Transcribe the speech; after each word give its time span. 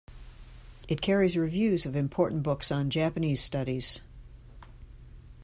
It 0.87 0.99
carries 0.99 1.37
reviews 1.37 1.85
of 1.85 1.95
important 1.95 2.41
books 2.41 2.71
on 2.71 2.89
Japanese 2.89 3.39
studies. 3.39 4.01